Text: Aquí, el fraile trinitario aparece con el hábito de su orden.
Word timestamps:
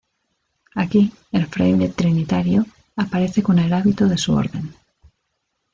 Aquí, 0.73 1.11
el 1.31 1.45
fraile 1.45 1.89
trinitario 1.89 2.65
aparece 2.95 3.43
con 3.43 3.59
el 3.59 3.71
hábito 3.71 4.07
de 4.07 4.17
su 4.17 4.33
orden. 4.33 4.73